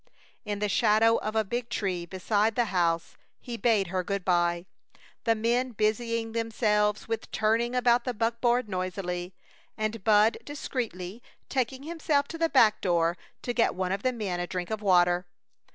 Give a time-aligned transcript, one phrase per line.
[0.45, 4.65] In the shadow of a big tree beside the house he bade her good by,
[5.25, 9.35] the men busying themselves with turning about the buckboard noisily,
[9.77, 14.39] and Bud discreetly taking himself to the back door to get one of the men
[14.39, 15.27] a drink of water.